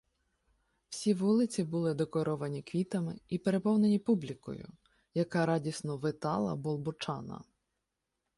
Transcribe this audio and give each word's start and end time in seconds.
Всі 0.89 1.13
вулиці 1.13 1.63
були 1.63 1.93
декоровані 1.93 2.61
квітами 2.61 3.19
й 3.29 3.37
переповнені 3.37 3.99
публікою, 3.99 4.67
яка 5.13 5.45
радісно 5.45 5.97
витала 5.97 6.55
Болбочана. 6.55 7.43